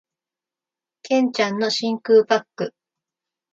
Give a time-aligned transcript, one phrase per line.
[1.03, 2.73] 剣ちゃんの真空パック